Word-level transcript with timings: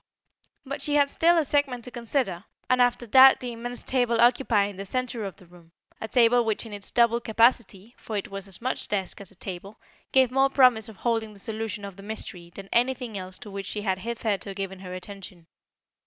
But 0.65 0.81
she 0.81 0.95
had 0.95 1.11
still 1.11 1.37
a 1.37 1.45
segment 1.45 1.83
to 1.83 1.91
consider, 1.91 2.45
and 2.67 2.81
after 2.81 3.05
that 3.05 3.39
the 3.39 3.51
immense 3.51 3.83
table 3.83 4.19
occupying 4.19 4.77
the 4.77 4.83
centre 4.83 5.23
of 5.23 5.35
the 5.35 5.45
room, 5.45 5.73
a 6.01 6.07
table 6.07 6.43
which 6.43 6.65
in 6.65 6.73
its 6.73 6.89
double 6.89 7.19
capacity 7.21 7.93
(for 7.99 8.17
it 8.17 8.27
was 8.27 8.47
as 8.47 8.63
much 8.63 8.87
desk 8.87 9.21
as 9.21 9.29
table) 9.35 9.79
gave 10.11 10.31
more 10.31 10.49
promise 10.49 10.89
of 10.89 10.95
holding 10.95 11.33
the 11.35 11.39
solution 11.39 11.85
of 11.85 11.97
the 11.97 12.01
mystery 12.01 12.51
than 12.55 12.67
anything 12.73 13.13
to 13.13 13.51
which 13.51 13.67
she 13.67 13.83
had 13.83 13.99
hitherto 13.99 14.55
given 14.55 14.79
her 14.79 14.95
attention. 14.95 15.45